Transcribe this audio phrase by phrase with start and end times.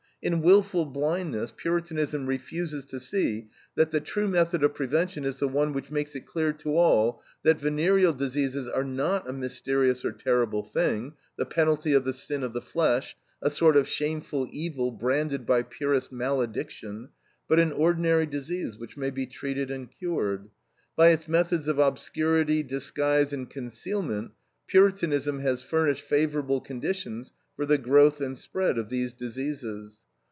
[0.23, 5.47] In wilful blindness Puritanism refuses to see that the true method of prevention is the
[5.47, 10.11] one which makes it clear to all that "venereal diseases are not a mysterious or
[10.11, 14.91] terrible thing, the penalty of the sin of the flesh, a sort of shameful evil
[14.91, 17.09] branded by purist malediction,
[17.47, 20.51] but an ordinary disease which may be treated and cured."
[20.95, 24.33] By its methods of obscurity, disguise, and concealment,
[24.67, 30.03] Puritanism has furnished favorable conditions for the growth and spread of these diseases.